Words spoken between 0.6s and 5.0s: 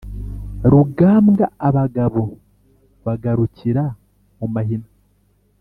Rugambwa abagabo bagarukira mu mahina,